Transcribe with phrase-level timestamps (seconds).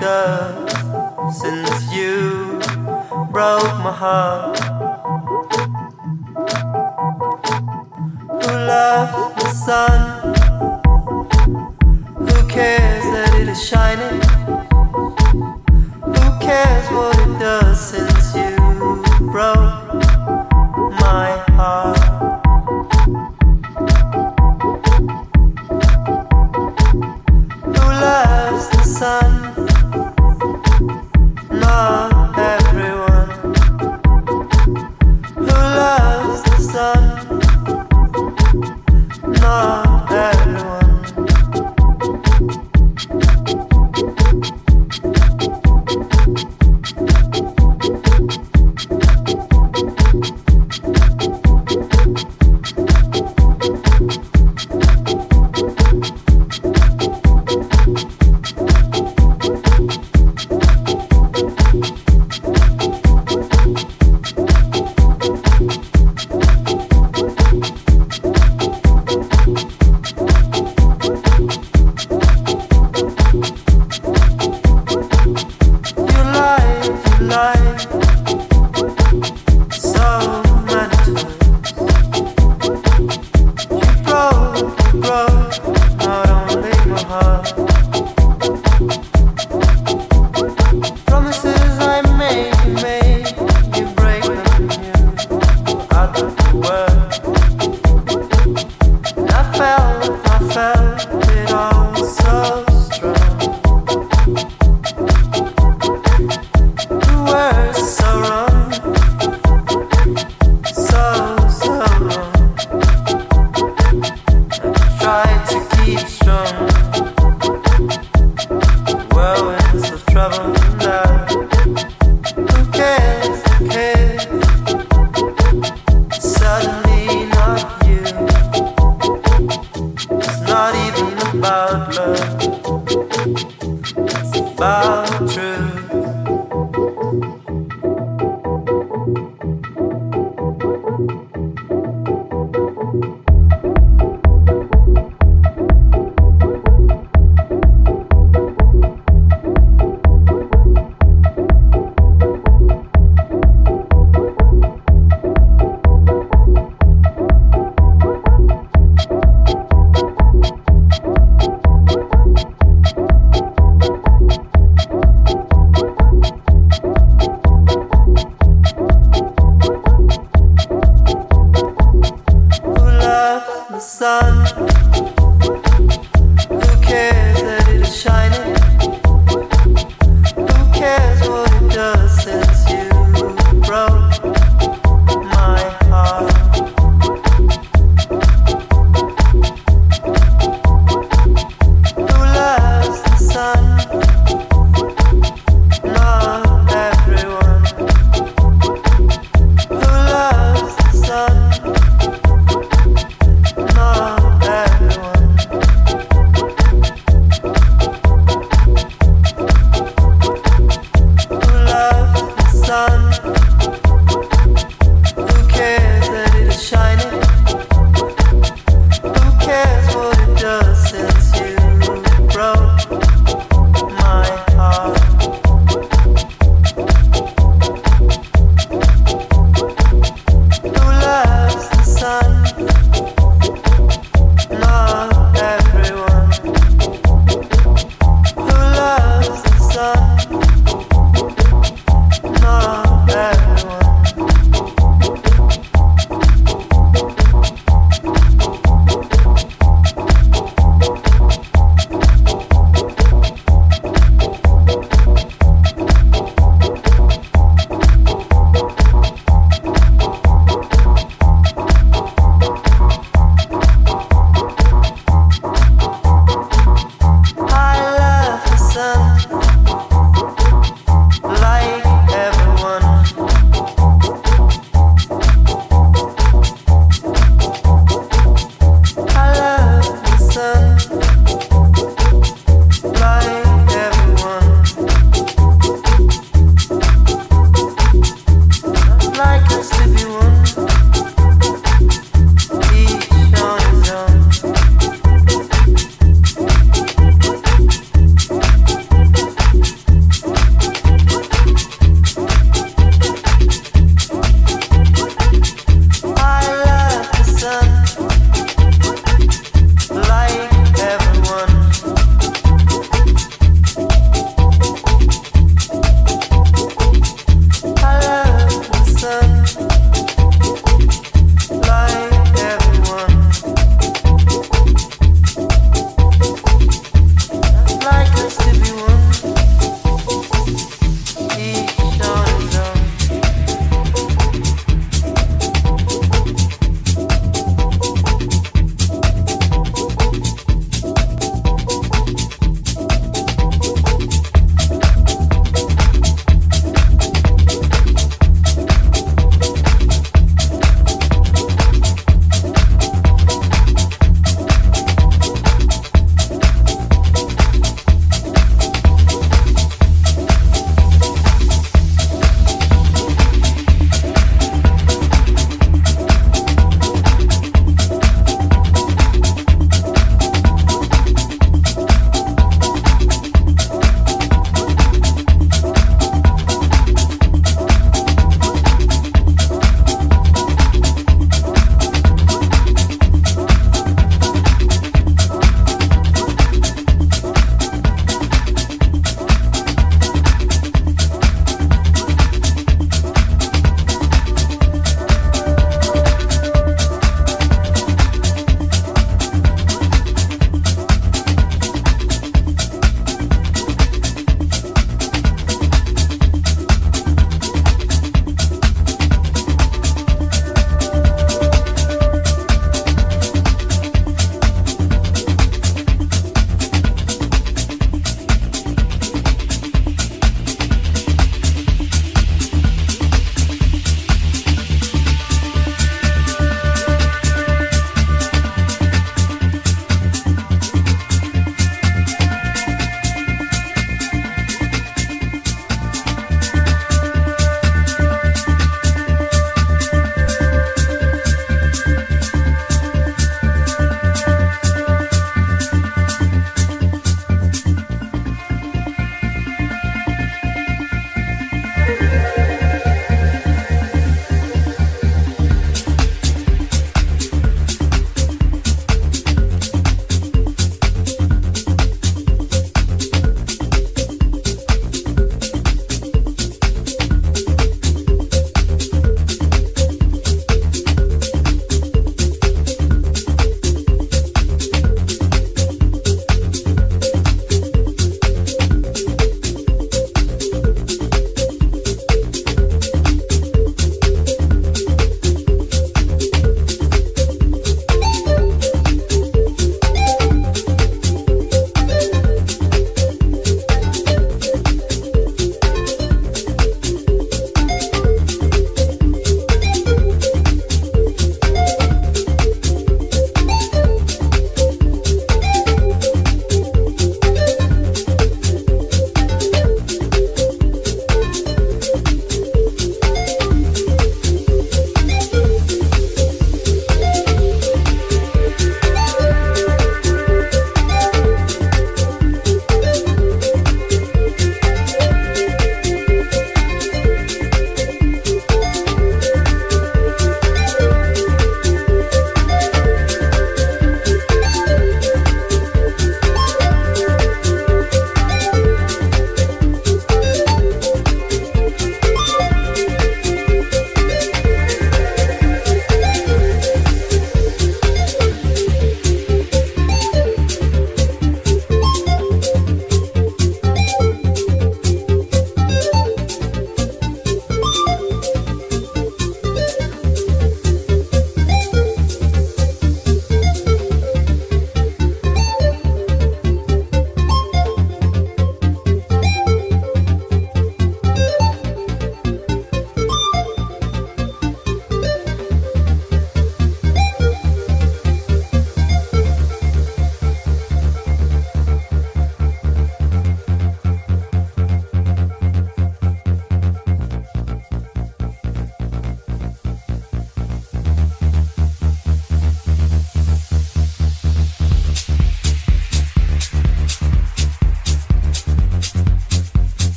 [0.00, 2.58] since you
[3.30, 4.58] broke my heart.
[8.28, 10.00] Who loves the sun?
[12.16, 14.29] Who cares that it is shining?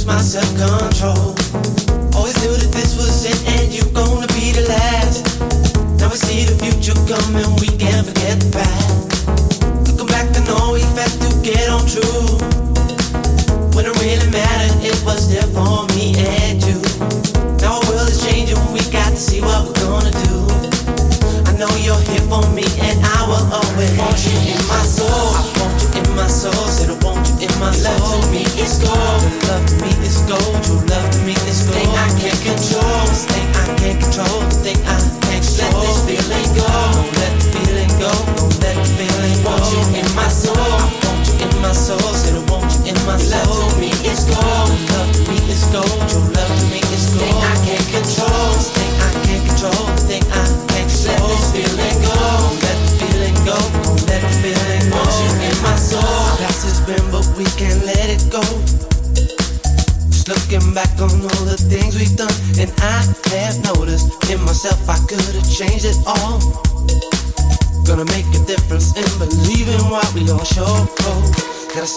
[0.00, 1.16] Lose my self-control.
[1.20, 1.39] Always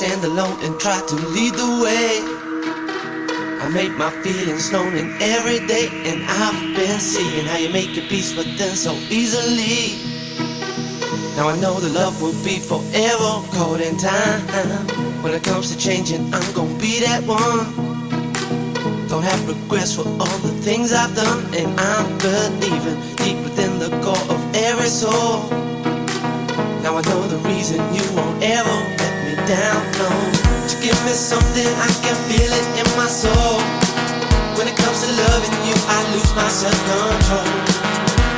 [0.03, 2.19] stand alone and try to lead the way.
[3.63, 7.95] I make my feelings known in every day, and I've been seeing how you make
[7.95, 9.95] your peace within so easily.
[11.37, 14.41] Now I know the love will be forever caught in time.
[15.23, 17.71] When it comes to changing, I'm gonna be that one.
[19.07, 23.89] Don't have regrets for all the things I've done, and I'm believing deep within the
[24.03, 25.47] core of every soul.
[26.83, 30.09] Now I know the reason you won't ever let down, no.
[30.67, 33.59] To give me something, I can feel it in my soul.
[34.55, 37.47] When it comes to loving you, I lose my self-control.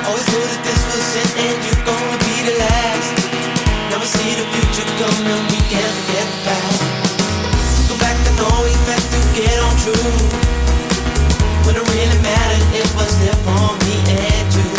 [0.09, 3.13] Always knew that this was it, and you're gonna be the last.
[3.93, 6.81] Never see the future coming, we can't forget the past.
[7.89, 10.13] Go back to know we had to get on true.
[11.69, 14.69] When it really mattered, it was there for me and you.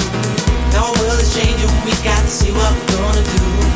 [0.75, 3.76] Now our world is changing, we got to see what we're gonna do.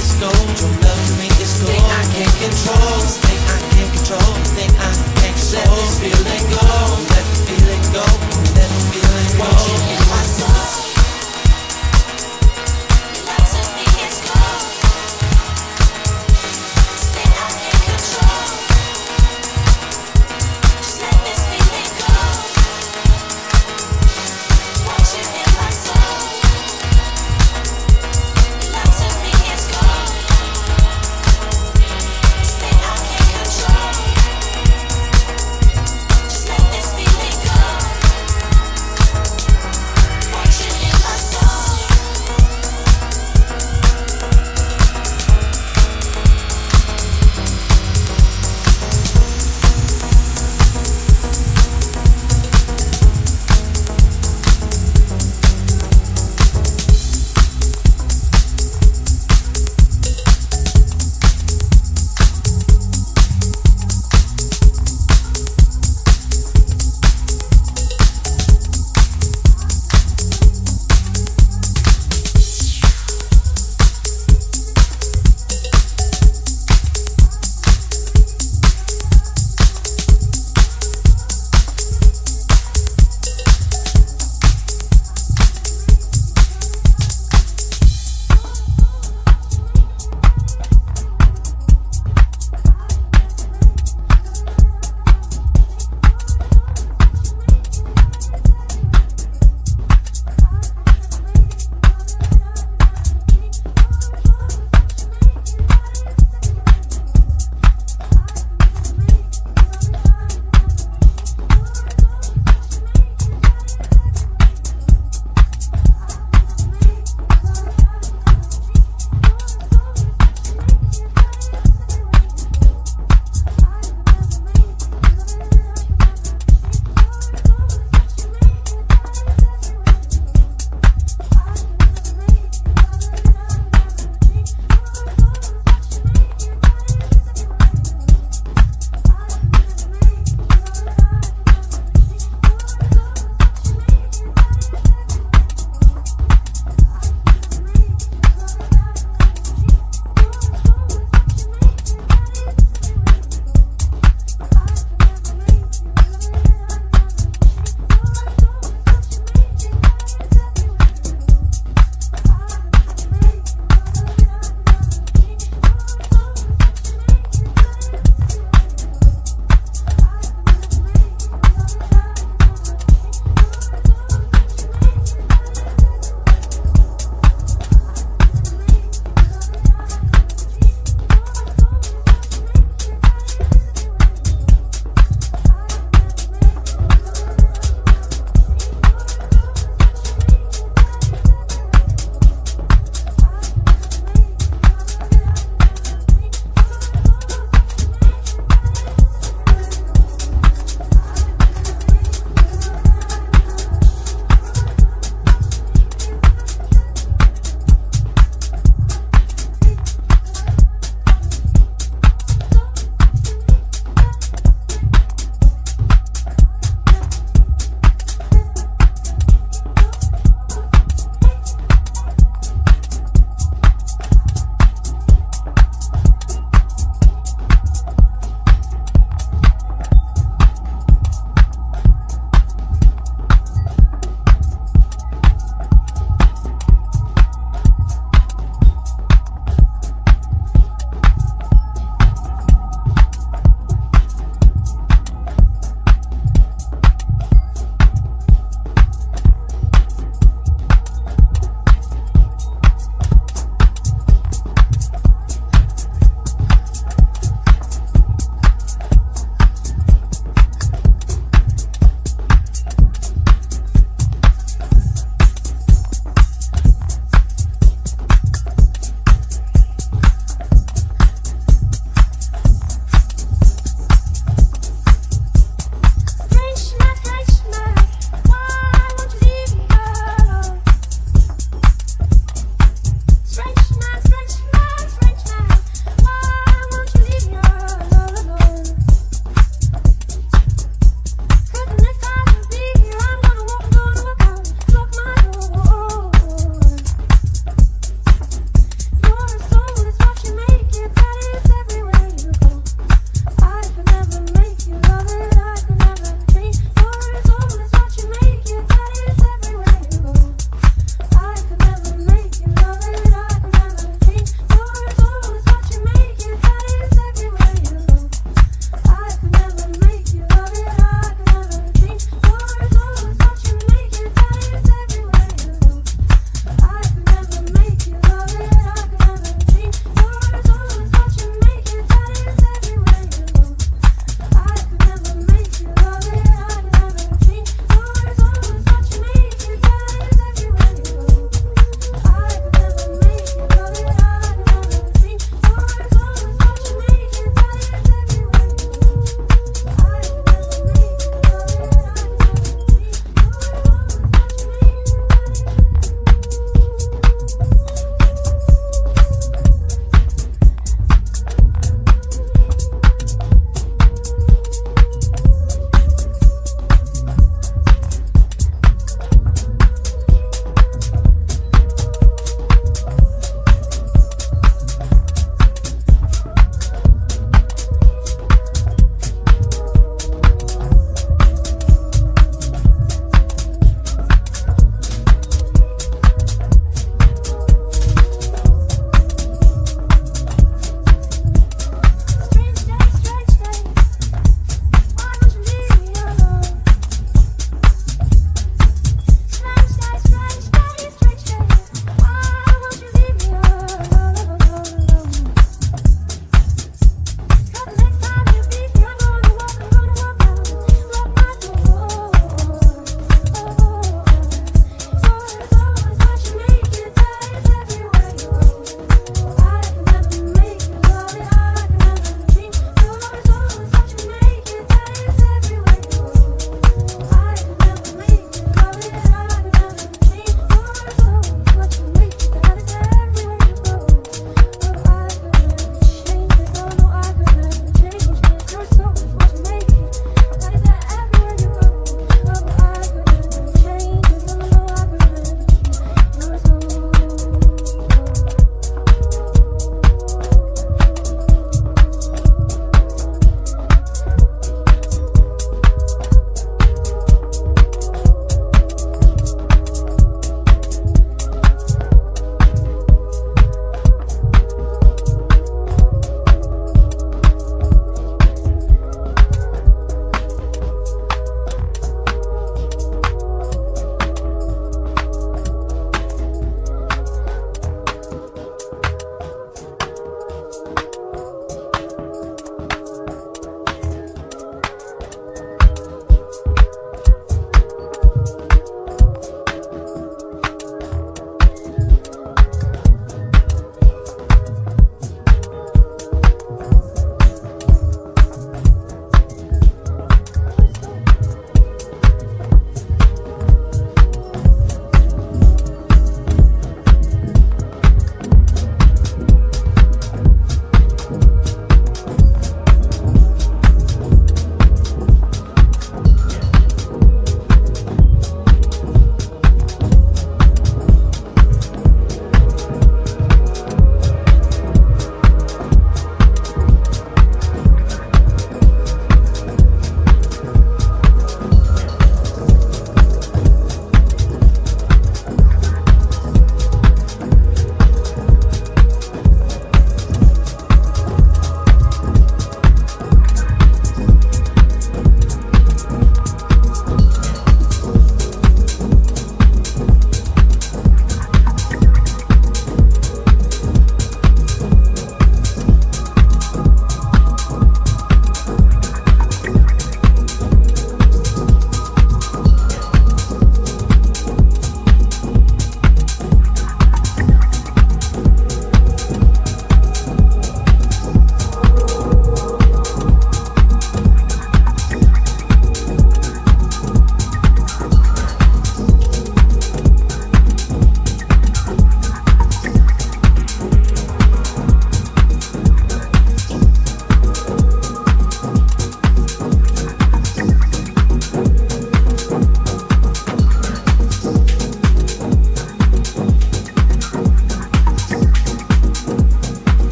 [0.29, 1.71] love to me is gold.
[1.71, 5.61] Thing I can't control, this thing I can't control, this thing I can't control.
[5.61, 6.67] Let this feeling go,
[7.09, 8.05] let the feeling go,
[8.53, 9.49] let the feeling go.
[9.89, 10.80] In my soul.